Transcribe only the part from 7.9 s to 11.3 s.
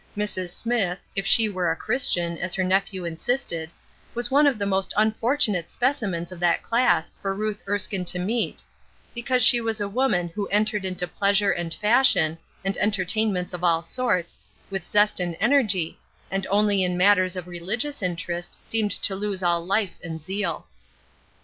to meet; because she was a woman who entered into